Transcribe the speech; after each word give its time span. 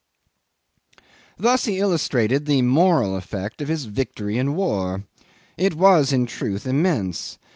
."'Thus 1.37 1.65
he 1.65 1.77
illustrated 1.77 2.47
the 2.47 2.63
moral 2.63 3.15
effect 3.15 3.61
of 3.61 3.67
his 3.67 3.85
victory 3.85 4.35
in 4.39 4.55
war. 4.55 5.03
It 5.57 5.75
was 5.75 6.11
in 6.11 6.25
truth 6.25 6.65
immense. 6.65 7.37